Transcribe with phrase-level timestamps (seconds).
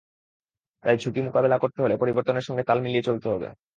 [0.83, 3.47] তাই ঝুঁকি মোকাবিলা করতে হলে পরিবর্তনের সঙ্গে তাল মিলিয়ে চলতে হবে।